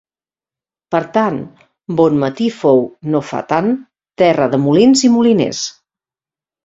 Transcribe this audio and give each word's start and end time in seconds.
Per 0.95 1.01
tant, 1.17 1.35
Bonmatí 1.99 2.47
fou, 2.61 2.81
no 3.17 3.21
fa 3.33 3.43
tant, 3.55 3.69
terra 4.23 4.49
de 4.55 4.61
molins 4.67 5.05
i 5.11 5.17
moliners. 5.19 5.61